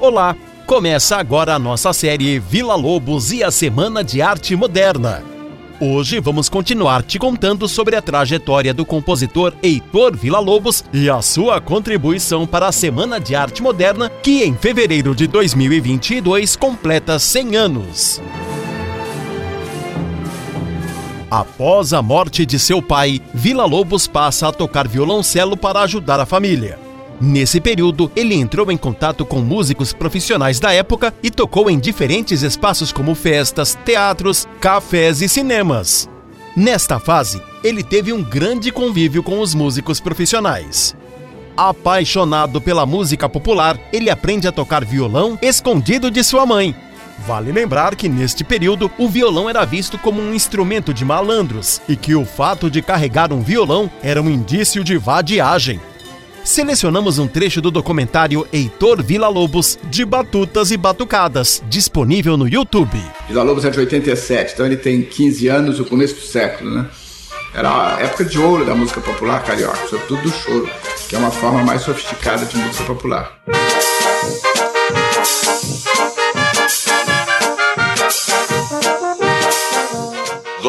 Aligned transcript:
Olá, 0.00 0.34
começa 0.66 1.18
agora 1.18 1.54
a 1.54 1.58
nossa 1.58 1.92
série 1.92 2.38
Vila 2.38 2.74
Lobos 2.74 3.32
e 3.32 3.44
a 3.44 3.50
Semana 3.50 4.02
de 4.02 4.22
Arte 4.22 4.56
Moderna. 4.56 5.22
Hoje 5.78 6.18
vamos 6.20 6.48
continuar 6.48 7.02
te 7.02 7.18
contando 7.18 7.68
sobre 7.68 7.96
a 7.96 8.00
trajetória 8.00 8.72
do 8.72 8.86
compositor 8.86 9.52
Heitor 9.62 10.16
Villa-Lobos 10.16 10.82
e 10.90 11.10
a 11.10 11.20
sua 11.20 11.60
contribuição 11.60 12.46
para 12.46 12.68
a 12.68 12.72
Semana 12.72 13.20
de 13.20 13.34
Arte 13.34 13.62
Moderna, 13.62 14.08
que 14.08 14.42
em 14.42 14.54
fevereiro 14.54 15.14
de 15.14 15.26
2022 15.26 16.56
completa 16.56 17.18
100 17.18 17.56
anos. 17.56 18.22
Após 21.30 21.92
a 21.92 22.00
morte 22.00 22.46
de 22.46 22.58
seu 22.58 22.80
pai, 22.80 23.20
Villa-Lobos 23.34 24.06
passa 24.06 24.48
a 24.48 24.52
tocar 24.52 24.88
violoncelo 24.88 25.58
para 25.58 25.82
ajudar 25.82 26.18
a 26.18 26.24
família. 26.24 26.89
Nesse 27.20 27.60
período, 27.60 28.10
ele 28.16 28.34
entrou 28.34 28.72
em 28.72 28.78
contato 28.78 29.26
com 29.26 29.40
músicos 29.40 29.92
profissionais 29.92 30.58
da 30.58 30.72
época 30.72 31.12
e 31.22 31.30
tocou 31.30 31.68
em 31.68 31.78
diferentes 31.78 32.40
espaços 32.40 32.90
como 32.90 33.14
festas, 33.14 33.78
teatros, 33.84 34.48
cafés 34.58 35.20
e 35.20 35.28
cinemas. 35.28 36.08
Nesta 36.56 36.98
fase, 36.98 37.42
ele 37.62 37.82
teve 37.82 38.10
um 38.10 38.22
grande 38.22 38.72
convívio 38.72 39.22
com 39.22 39.38
os 39.40 39.54
músicos 39.54 40.00
profissionais. 40.00 40.96
Apaixonado 41.54 42.58
pela 42.58 42.86
música 42.86 43.28
popular, 43.28 43.78
ele 43.92 44.08
aprende 44.08 44.48
a 44.48 44.52
tocar 44.52 44.82
violão 44.82 45.38
escondido 45.42 46.10
de 46.10 46.24
sua 46.24 46.46
mãe. 46.46 46.74
Vale 47.26 47.52
lembrar 47.52 47.96
que 47.96 48.08
neste 48.08 48.42
período 48.42 48.90
o 48.96 49.06
violão 49.06 49.46
era 49.46 49.66
visto 49.66 49.98
como 49.98 50.22
um 50.22 50.32
instrumento 50.32 50.94
de 50.94 51.04
malandros 51.04 51.82
e 51.86 51.96
que 51.96 52.14
o 52.14 52.24
fato 52.24 52.70
de 52.70 52.80
carregar 52.80 53.30
um 53.30 53.42
violão 53.42 53.90
era 54.02 54.22
um 54.22 54.30
indício 54.30 54.82
de 54.82 54.96
vadiagem 54.96 55.78
selecionamos 56.50 57.18
um 57.18 57.28
trecho 57.28 57.60
do 57.60 57.70
documentário 57.70 58.46
Heitor 58.52 59.02
Villa-Lobos 59.02 59.78
de 59.84 60.04
Batutas 60.04 60.70
e 60.70 60.76
Batucadas, 60.76 61.62
disponível 61.68 62.36
no 62.36 62.48
YouTube. 62.48 63.00
Villa-Lobos 63.28 63.64
é 63.64 63.70
de 63.70 63.78
87, 63.78 64.54
então 64.54 64.66
ele 64.66 64.76
tem 64.76 65.02
15 65.02 65.48
anos, 65.48 65.80
o 65.80 65.84
começo 65.84 66.16
do 66.16 66.22
século, 66.22 66.70
né? 66.70 66.86
Era 67.54 67.96
a 67.96 68.00
época 68.00 68.24
de 68.24 68.38
ouro 68.38 68.64
da 68.64 68.74
música 68.74 69.00
popular 69.00 69.42
carioca, 69.44 69.86
sobretudo 69.88 70.22
do 70.22 70.30
choro, 70.30 70.68
que 71.08 71.16
é 71.16 71.18
uma 71.18 71.30
forma 71.30 71.62
mais 71.62 71.82
sofisticada 71.82 72.44
de 72.44 72.56
música 72.56 72.84
popular. 72.84 73.40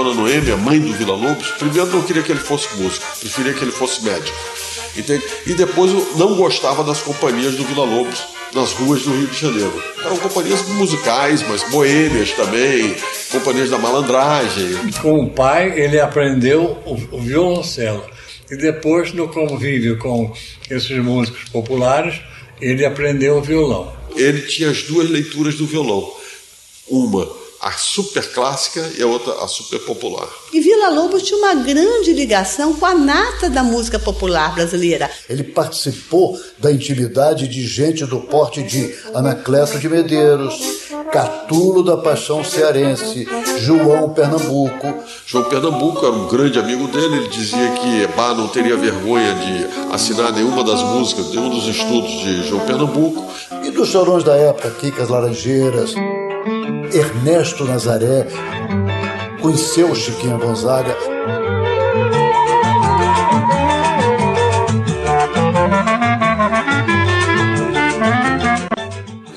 Dona 0.01 0.15
Noêmia, 0.15 0.57
mãe 0.57 0.79
do 0.79 0.91
Vila 0.93 1.13
Lobos, 1.13 1.51
primeiro 1.59 1.85
não 1.91 2.01
queria 2.01 2.23
que 2.23 2.31
ele 2.31 2.39
fosse 2.39 2.67
músico, 2.75 3.05
preferia 3.19 3.53
que 3.53 3.63
ele 3.63 3.71
fosse 3.71 4.03
médico. 4.03 4.35
Entende? 4.97 5.23
E 5.45 5.53
depois 5.53 5.91
não 6.17 6.35
gostava 6.35 6.83
das 6.83 7.01
companhias 7.01 7.53
do 7.53 7.63
Vila 7.63 7.85
Lobos 7.85 8.19
nas 8.51 8.73
ruas 8.73 9.03
do 9.03 9.11
Rio 9.11 9.27
de 9.27 9.39
Janeiro. 9.39 9.83
Eram 10.03 10.17
companhias 10.17 10.67
musicais, 10.69 11.47
mas 11.47 11.61
boêmias 11.69 12.31
também, 12.31 12.95
companhias 13.31 13.69
da 13.69 13.77
malandragem. 13.77 14.75
Com 15.03 15.23
o 15.23 15.29
pai, 15.29 15.79
ele 15.79 15.99
aprendeu 15.99 16.79
o, 16.83 17.21
violoncelo. 17.21 18.03
E 18.49 18.55
depois, 18.55 19.13
no 19.13 19.27
convívio 19.27 19.99
com 19.99 20.33
esses 20.67 20.97
músicos 20.97 21.47
populares, 21.49 22.19
ele 22.59 22.83
aprendeu 22.83 23.37
o 23.37 23.41
violão. 23.41 23.93
Ele 24.15 24.41
tinha 24.41 24.71
as 24.71 24.81
duas 24.81 25.07
leituras 25.07 25.53
do 25.53 25.67
violão. 25.67 26.11
Uma 26.89 27.41
a 27.61 27.71
super 27.73 28.27
clássica 28.33 28.91
e 28.97 29.03
a 29.03 29.07
outra 29.07 29.33
a 29.43 29.47
super 29.47 29.79
popular. 29.79 30.27
E 30.51 30.59
Vila 30.59 30.89
Lobos 30.89 31.21
tinha 31.21 31.37
uma 31.37 31.53
grande 31.53 32.11
ligação 32.11 32.73
com 32.73 32.85
a 32.85 32.95
nata 32.95 33.49
da 33.49 33.61
música 33.61 33.99
popular 33.99 34.55
brasileira. 34.55 35.09
Ele 35.29 35.43
participou 35.43 36.39
da 36.57 36.71
intimidade 36.71 37.47
de 37.47 37.65
gente 37.67 38.05
do 38.05 38.19
porte 38.19 38.63
de 38.63 38.95
Anacleto 39.13 39.77
de 39.77 39.87
Medeiros, 39.87 40.89
Catulo 41.11 41.83
da 41.83 41.97
Paixão 41.97 42.43
Cearense, 42.43 43.27
João 43.59 44.09
Pernambuco. 44.09 45.03
João 45.25 45.43
Pernambuco 45.43 46.05
era 46.05 46.15
um 46.15 46.27
grande 46.27 46.57
amigo 46.57 46.87
dele, 46.87 47.17
ele 47.17 47.27
dizia 47.27 47.71
que 47.73 48.07
Bá 48.15 48.33
não 48.33 48.47
teria 48.47 48.75
vergonha 48.75 49.35
de 49.35 49.93
assinar 49.93 50.33
nenhuma 50.33 50.63
das 50.63 50.81
músicas, 50.81 51.29
nenhum 51.29 51.49
dos 51.49 51.67
estudos 51.67 52.11
de 52.11 52.47
João 52.47 52.65
Pernambuco. 52.65 53.31
E 53.63 53.69
dos 53.69 53.89
chorões 53.89 54.23
da 54.23 54.35
época, 54.35 54.71
Quicas 54.71 55.09
Laranjeiras, 55.09 55.93
Ernesto 56.93 57.65
Nazaré, 57.65 58.27
conheceu 59.41 59.93
Chiquinha 59.93 60.37
Gonzaga. 60.37 60.97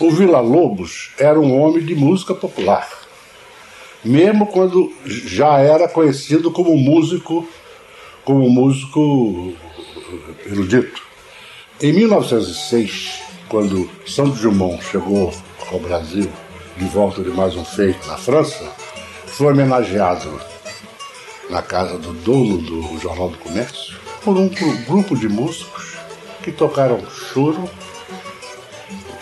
O 0.00 0.10
Vila 0.10 0.40
Lobos 0.40 1.12
era 1.18 1.38
um 1.38 1.60
homem 1.60 1.84
de 1.84 1.94
música 1.94 2.34
popular, 2.34 2.88
mesmo 4.02 4.46
quando 4.46 4.90
já 5.04 5.58
era 5.58 5.88
conhecido 5.88 6.50
como 6.50 6.76
músico, 6.76 7.46
como 8.24 8.48
músico 8.48 9.52
erudito. 10.46 11.02
Em 11.82 11.92
1906, 11.92 13.20
quando 13.48 13.90
Santos 14.06 14.40
Dumont 14.40 14.82
chegou 14.82 15.32
ao 15.70 15.78
Brasil 15.80 16.30
de 16.76 16.84
volta 16.86 17.22
de 17.22 17.30
mais 17.30 17.54
um 17.54 17.64
feito 17.64 18.06
na 18.06 18.16
França, 18.16 18.72
foi 19.26 19.52
homenageado 19.52 20.40
na 21.50 21.62
casa 21.62 21.98
do 21.98 22.12
dono 22.12 22.58
do 22.58 22.98
Jornal 22.98 23.28
do 23.28 23.38
Comércio 23.38 23.94
por 24.22 24.36
um 24.36 24.48
grupo 24.86 25.16
de 25.16 25.28
músicos 25.28 25.94
que 26.42 26.50
tocaram 26.50 27.00
choro, 27.10 27.68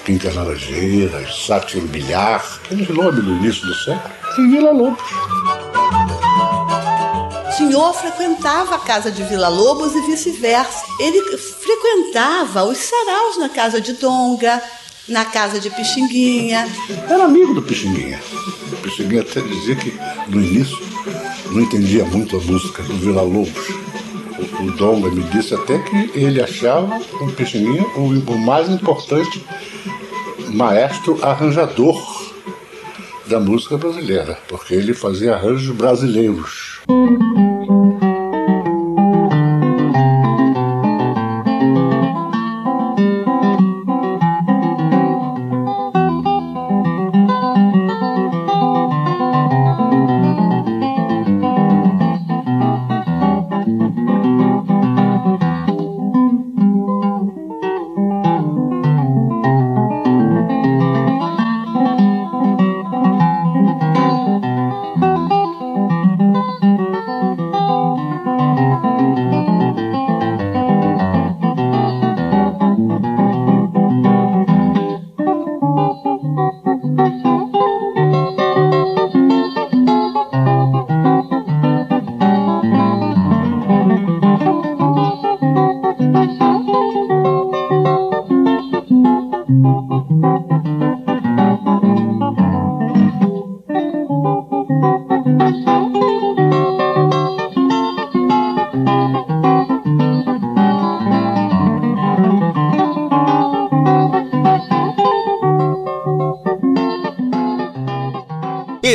Quinta 0.04 0.32
Laranjeiras, 0.32 1.46
Sátiro 1.46 1.86
Bilhar, 1.86 2.44
aquele 2.64 2.92
nome 2.92 3.20
do 3.20 3.36
início 3.36 3.66
do 3.66 3.74
século, 3.74 4.14
em 4.38 4.50
Vila 4.50 4.72
Lobos. 4.72 5.02
O 7.48 7.52
senhor 7.52 7.94
frequentava 7.94 8.74
a 8.74 8.78
casa 8.78 9.10
de 9.10 9.22
Vila 9.24 9.48
Lobos 9.48 9.94
e 9.94 10.00
vice-versa. 10.00 10.84
Ele 10.98 11.38
frequentava 11.38 12.64
os 12.64 12.78
saraus 12.78 13.38
na 13.38 13.48
casa 13.48 13.80
de 13.80 13.92
Donga, 13.92 14.60
na 15.08 15.24
casa 15.24 15.58
de 15.58 15.70
Pixinguinha. 15.70 16.68
Era 17.08 17.24
amigo 17.24 17.54
do 17.54 17.62
Pixinguinha. 17.62 18.20
O 18.72 18.76
Pixinguinha 18.76 19.22
até 19.22 19.40
dizia 19.40 19.76
que 19.76 19.92
no 20.28 20.42
início 20.42 20.78
não 21.50 21.60
entendia 21.60 22.04
muito 22.04 22.36
a 22.36 22.40
música 22.40 22.82
do 22.82 22.94
Vila 22.94 23.22
Lobos. 23.22 23.68
O, 24.58 24.64
o 24.64 24.70
Donga 24.72 25.10
me 25.10 25.22
disse 25.24 25.54
até 25.54 25.78
que 25.78 26.18
ele 26.18 26.42
achava 26.42 26.98
o 27.20 27.32
Pixinguinha 27.32 27.84
o, 27.96 28.32
o 28.32 28.38
mais 28.38 28.68
importante 28.68 29.44
maestro 30.52 31.18
arranjador 31.22 32.22
da 33.26 33.40
música 33.40 33.78
brasileira, 33.78 34.38
porque 34.48 34.74
ele 34.74 34.92
fazia 34.92 35.34
arranjos 35.34 35.74
brasileiros. 35.74 36.80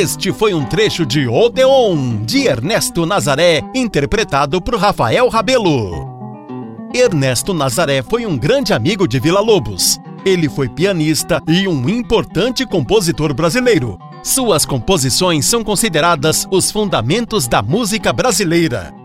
Este 0.00 0.32
foi 0.32 0.54
um 0.54 0.64
trecho 0.64 1.04
de 1.04 1.26
Odeon, 1.26 2.22
de 2.24 2.46
Ernesto 2.46 3.04
Nazaré, 3.04 3.64
interpretado 3.74 4.62
por 4.62 4.76
Rafael 4.76 5.28
Rabelo. 5.28 5.90
Ernesto 6.94 7.52
Nazaré 7.52 8.00
foi 8.00 8.24
um 8.24 8.38
grande 8.38 8.72
amigo 8.72 9.08
de 9.08 9.18
Vila 9.18 9.40
Lobos. 9.40 9.98
Ele 10.24 10.48
foi 10.48 10.68
pianista 10.68 11.42
e 11.48 11.66
um 11.66 11.88
importante 11.88 12.64
compositor 12.64 13.34
brasileiro. 13.34 13.98
Suas 14.22 14.64
composições 14.64 15.46
são 15.46 15.64
consideradas 15.64 16.46
os 16.48 16.70
fundamentos 16.70 17.48
da 17.48 17.60
música 17.60 18.12
brasileira. 18.12 18.97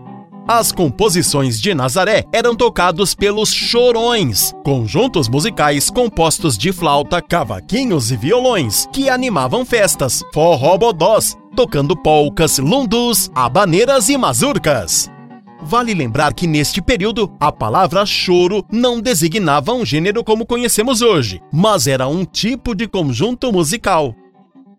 As 0.46 0.70
composições 0.70 1.58
de 1.58 1.74
Nazaré 1.74 2.26
eram 2.30 2.54
tocados 2.54 3.14
pelos 3.14 3.50
chorões, 3.50 4.52
conjuntos 4.62 5.26
musicais 5.26 5.88
compostos 5.88 6.58
de 6.58 6.70
flauta, 6.70 7.22
cavaquinhos 7.22 8.10
e 8.10 8.16
violões, 8.16 8.86
que 8.92 9.08
animavam 9.08 9.64
festas, 9.64 10.22
forrobodós, 10.34 11.34
tocando 11.56 11.96
polcas, 11.96 12.58
lundus, 12.58 13.30
habaneiras 13.34 14.10
e 14.10 14.18
mazurcas. 14.18 15.10
Vale 15.62 15.94
lembrar 15.94 16.34
que 16.34 16.46
neste 16.46 16.82
período 16.82 17.32
a 17.40 17.50
palavra 17.50 18.04
choro 18.04 18.62
não 18.70 19.00
designava 19.00 19.72
um 19.72 19.82
gênero 19.82 20.22
como 20.22 20.44
conhecemos 20.44 21.00
hoje, 21.00 21.40
mas 21.50 21.86
era 21.86 22.06
um 22.06 22.22
tipo 22.22 22.74
de 22.74 22.86
conjunto 22.86 23.50
musical. 23.50 24.14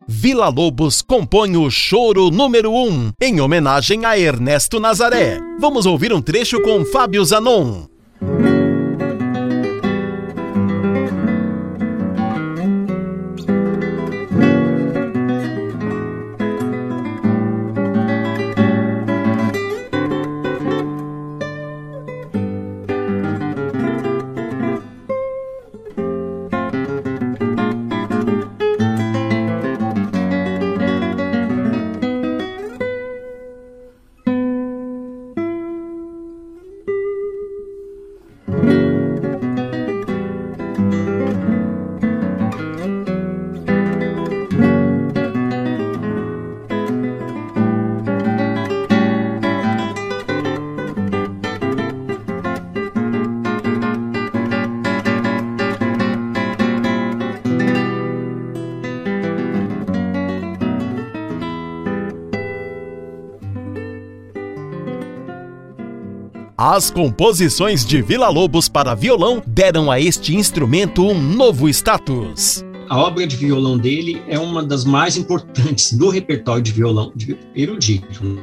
Vila 0.08 0.50
Lobos 0.50 1.02
compõe 1.02 1.58
o 1.58 1.68
Choro 1.72 2.30
número 2.30 2.72
1, 2.72 3.14
em 3.20 3.42
homenagem 3.42 4.06
a 4.06 4.18
Ernesto 4.18 4.80
Nazaré. 4.80 5.40
Vamos 5.60 5.88
ouvir 5.88 6.14
um 6.14 6.22
trecho 6.22 6.62
com 6.62 6.86
Fábio 6.86 7.26
Zanon. 7.26 7.95
As 66.58 66.90
composições 66.90 67.86
de 67.86 68.02
Vila 68.02 68.30
Lobos 68.30 68.70
para 68.70 68.96
violão 68.96 69.44
deram 69.46 69.92
a 69.92 70.00
este 70.00 70.34
instrumento 70.34 71.06
um 71.06 71.22
novo 71.22 71.68
status. 71.68 72.64
A 72.88 72.98
obra 72.98 73.28
de 73.28 73.36
violão 73.36 73.78
dele 73.78 74.24
é 74.26 74.40
uma 74.40 74.64
das 74.64 74.86
mais 74.86 75.18
importantes 75.18 75.92
do 75.92 76.08
repertório 76.08 76.64
de 76.64 76.72
violão 76.72 77.12
de 77.14 77.38
erudito. 77.54 78.40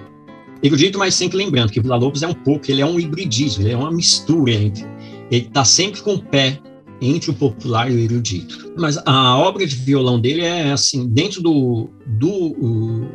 Erudito, 0.63 0.99
mas 0.99 1.15
sempre 1.15 1.39
lembrando 1.39 1.73
que 1.73 1.81
Vila 1.81 1.97
Lobos 1.97 2.23
é 2.23 2.29
um 2.29 2.35
pouco, 2.35 2.71
ele 2.71 2.83
é 2.83 2.87
um 2.87 3.01
hibridismo, 3.01 3.63
ele 3.63 3.73
é 3.73 3.77
uma 3.79 3.91
mistura 3.91 4.53
entre. 4.53 4.85
Ele 5.31 5.47
está 5.47 5.65
sempre 5.65 6.03
com 6.03 6.17
o 6.17 6.23
pé 6.23 6.61
entre 7.01 7.31
o 7.31 7.35
popular 7.35 7.91
e 7.91 7.95
o 7.95 7.99
erudito. 7.99 8.75
Mas 8.77 8.99
a 9.07 9.39
obra 9.39 9.67
de 9.67 9.75
violão 9.75 10.21
dele 10.21 10.43
é 10.43 10.71
assim, 10.71 11.09
dentro 11.09 11.41
do, 11.41 11.89
do, 12.07 13.09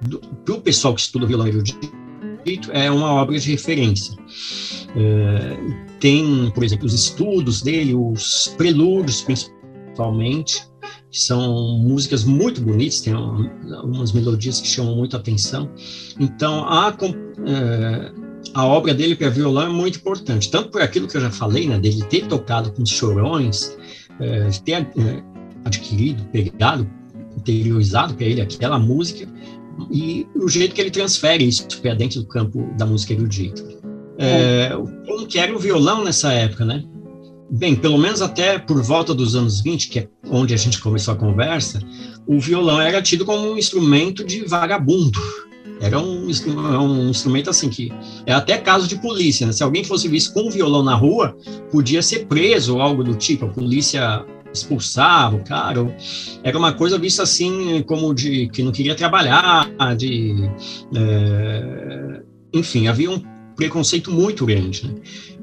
do, 0.00 0.20
do 0.46 0.60
pessoal 0.62 0.94
que 0.94 1.02
estuda 1.02 1.26
violão 1.26 1.46
erudito, 1.46 1.99
é 2.72 2.90
uma 2.90 3.12
obra 3.12 3.38
de 3.38 3.50
referência. 3.50 4.16
É, 4.96 5.56
tem, 5.98 6.50
por 6.54 6.64
exemplo, 6.64 6.86
os 6.86 6.94
estudos 6.94 7.62
dele, 7.62 7.94
os 7.94 8.54
prelúdios, 8.56 9.22
principalmente, 9.22 10.68
que 11.10 11.20
são 11.20 11.78
músicas 11.78 12.24
muito 12.24 12.60
bonitas, 12.60 13.00
tem 13.00 13.12
algumas 13.12 14.12
melodias 14.12 14.60
que 14.60 14.68
chamam 14.68 14.96
muito 14.96 15.16
a 15.16 15.18
atenção. 15.20 15.70
Então, 16.18 16.68
a, 16.68 16.96
é, 17.46 18.12
a 18.54 18.66
obra 18.66 18.94
dele 18.94 19.16
para 19.16 19.28
violão 19.28 19.64
é 19.64 19.68
muito 19.68 19.98
importante, 19.98 20.50
tanto 20.50 20.70
por 20.70 20.80
aquilo 20.80 21.08
que 21.08 21.16
eu 21.16 21.20
já 21.20 21.30
falei, 21.30 21.66
né, 21.66 21.78
dele 21.78 22.04
ter 22.04 22.26
tocado 22.26 22.72
com 22.72 22.82
os 22.82 22.90
chorões, 22.90 23.76
é, 24.20 24.48
ter 24.64 24.72
é, 24.72 25.22
adquirido, 25.64 26.24
pegado, 26.26 26.88
interiorizado 27.36 28.14
para 28.14 28.26
ele 28.26 28.40
aquela 28.40 28.78
música, 28.78 29.28
e 29.90 30.26
o 30.34 30.48
jeito 30.48 30.74
que 30.74 30.80
ele 30.80 30.90
transfere 30.90 31.46
isso 31.46 31.66
para 31.80 31.94
dentro 31.94 32.20
do 32.20 32.26
campo 32.26 32.68
da 32.76 32.86
música 32.86 33.12
erudita. 33.12 33.62
É, 34.18 34.70
como 35.06 35.26
que 35.26 35.38
era 35.38 35.54
o 35.54 35.58
violão 35.58 36.04
nessa 36.04 36.32
época, 36.32 36.64
né? 36.64 36.84
Bem, 37.50 37.74
pelo 37.74 37.98
menos 37.98 38.22
até 38.22 38.58
por 38.58 38.80
volta 38.82 39.14
dos 39.14 39.34
anos 39.34 39.60
20, 39.60 39.88
que 39.88 39.98
é 40.00 40.08
onde 40.30 40.54
a 40.54 40.56
gente 40.56 40.80
começou 40.80 41.14
a 41.14 41.16
conversa, 41.16 41.80
o 42.26 42.38
violão 42.38 42.80
era 42.80 43.02
tido 43.02 43.24
como 43.24 43.50
um 43.50 43.58
instrumento 43.58 44.24
de 44.24 44.44
vagabundo. 44.44 45.18
Era 45.80 45.98
um, 45.98 46.26
um 46.26 47.08
instrumento 47.08 47.48
assim 47.48 47.70
que 47.70 47.90
é 48.26 48.32
até 48.32 48.58
caso 48.58 48.86
de 48.86 48.96
polícia, 48.96 49.46
né? 49.46 49.52
Se 49.52 49.62
alguém 49.62 49.82
fosse 49.82 50.06
visto 50.06 50.34
com 50.34 50.42
um 50.42 50.50
violão 50.50 50.82
na 50.82 50.94
rua, 50.94 51.34
podia 51.72 52.02
ser 52.02 52.26
preso 52.26 52.74
ou 52.74 52.82
algo 52.82 53.02
do 53.02 53.14
tipo. 53.14 53.46
A 53.46 53.48
polícia 53.48 54.24
expulsava 54.52 55.36
o 55.36 55.44
cara. 55.44 55.94
Era 56.42 56.58
uma 56.58 56.72
coisa 56.72 56.98
vista 56.98 57.22
assim 57.22 57.82
como 57.82 58.14
de 58.14 58.48
que 58.48 58.62
não 58.62 58.72
queria 58.72 58.94
trabalhar, 58.94 59.68
de 59.96 60.50
é, 60.94 62.22
enfim, 62.52 62.88
havia 62.88 63.10
um 63.10 63.22
preconceito 63.54 64.10
muito 64.10 64.46
grande. 64.46 64.86
Né? 64.86 64.94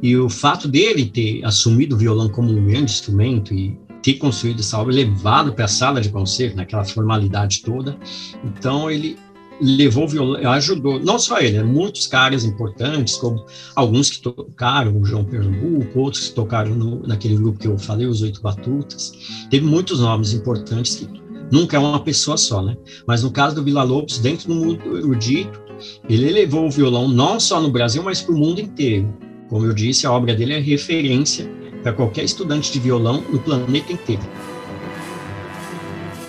E 0.01 0.18
o 0.18 0.30
fato 0.30 0.68
dele 0.68 1.06
ter 1.06 1.44
assumido 1.45 1.95
o 1.95 2.00
violão 2.00 2.30
como 2.30 2.51
um 2.51 2.65
grande 2.65 2.92
instrumento 2.92 3.54
e 3.54 3.77
ter 4.01 4.13
construído 4.13 4.59
essa 4.59 4.77
obra, 4.77 4.94
levado 4.94 5.54
para 5.54 5.65
a 5.65 5.68
sala 5.68 6.00
de 6.00 6.09
concerto, 6.09 6.56
naquela 6.56 6.86
formalidade 6.86 7.62
toda, 7.62 7.98
então 8.44 8.89
ele 8.89 9.18
levou 9.62 10.07
violão, 10.07 10.51
ajudou, 10.51 11.00
não 11.00 11.18
só 11.18 11.40
ele, 11.40 11.57
né, 11.57 11.64
muitos 11.64 12.07
caras 12.07 12.44
importantes, 12.44 13.16
como 13.18 13.45
alguns 13.76 14.09
que 14.09 14.21
tocaram, 14.21 14.99
o 14.99 15.06
João 15.06 15.23
Pernambuco, 15.23 15.99
outros 15.99 16.30
que 16.30 16.35
tocaram 16.35 16.76
no, 16.76 17.07
naquele 17.07 17.35
grupo 17.35 17.59
que 17.59 17.68
eu 17.68 17.78
falei, 17.78 18.06
os 18.06 18.21
Oito 18.21 18.42
Batutas, 18.42 19.11
teve 19.49 19.66
muitos 19.66 19.99
nomes 19.99 20.33
importantes 20.33 20.95
que 20.95 21.09
nunca 21.52 21.78
é 21.78 21.80
uma 21.80 22.04
pessoa 22.04 22.37
só, 22.37 22.61
né? 22.61 22.78
Mas 23.06 23.23
no 23.23 23.31
caso 23.31 23.56
do 23.56 23.64
Vila 23.64 23.83
Lobos, 23.83 24.19
dentro 24.19 24.47
do 24.47 24.56
mundo 24.56 24.97
erudito, 24.97 25.61
ele 26.09 26.31
levou 26.31 26.66
o 26.68 26.71
violão 26.71 27.07
não 27.07 27.40
só 27.40 27.61
no 27.61 27.69
Brasil, 27.69 28.04
mas 28.04 28.21
para 28.21 28.35
o 28.35 28.37
mundo 28.37 28.59
inteiro. 28.59 29.14
Como 29.49 29.66
eu 29.66 29.73
disse, 29.73 30.06
a 30.06 30.11
obra 30.11 30.35
dele 30.35 30.54
é 30.54 30.59
referência 30.59 31.49
para 31.83 31.94
qualquer 31.94 32.23
estudante 32.23 32.71
de 32.71 32.80
violão 32.80 33.23
no 33.31 33.40
planeta 33.40 33.94
inteiro. 33.94 34.23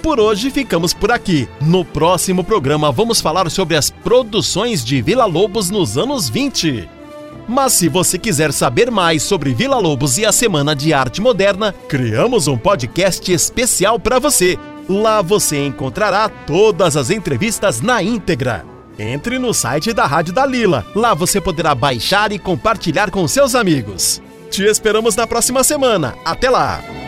Por 0.08 0.20
hoje 0.20 0.50
ficamos 0.50 0.94
por 0.94 1.12
aqui. 1.12 1.46
No 1.60 1.84
próximo 1.84 2.42
programa 2.42 2.90
vamos 2.90 3.20
falar 3.20 3.50
sobre 3.50 3.76
as 3.76 3.90
produções 3.90 4.82
de 4.82 5.02
Vila 5.02 5.26
Lobos 5.26 5.68
nos 5.68 5.98
anos 5.98 6.30
20. 6.30 6.88
Mas 7.46 7.74
se 7.74 7.90
você 7.90 8.18
quiser 8.18 8.50
saber 8.54 8.90
mais 8.90 9.22
sobre 9.22 9.52
Vila 9.52 9.76
Lobos 9.76 10.16
e 10.16 10.24
a 10.24 10.32
Semana 10.32 10.74
de 10.74 10.94
Arte 10.94 11.20
Moderna, 11.20 11.74
criamos 11.90 12.48
um 12.48 12.56
podcast 12.56 13.30
especial 13.30 14.00
para 14.00 14.18
você. 14.18 14.58
Lá 14.88 15.20
você 15.20 15.66
encontrará 15.66 16.30
todas 16.30 16.96
as 16.96 17.10
entrevistas 17.10 17.82
na 17.82 18.02
íntegra. 18.02 18.64
Entre 18.98 19.38
no 19.38 19.52
site 19.52 19.92
da 19.92 20.06
Rádio 20.06 20.32
da 20.32 20.46
Lila. 20.46 20.86
Lá 20.96 21.12
você 21.12 21.38
poderá 21.38 21.74
baixar 21.74 22.32
e 22.32 22.38
compartilhar 22.38 23.10
com 23.10 23.28
seus 23.28 23.54
amigos. 23.54 24.22
Te 24.50 24.64
esperamos 24.64 25.14
na 25.14 25.26
próxima 25.26 25.62
semana. 25.62 26.14
Até 26.24 26.48
lá! 26.48 27.07